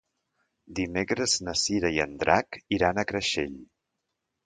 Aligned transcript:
Dimecres 0.79 1.35
na 1.49 1.55
Cira 1.65 1.93
i 1.99 2.01
en 2.09 2.17
Drac 2.25 2.61
iran 2.79 2.99
a 2.99 3.07
Creixell. 3.15 3.57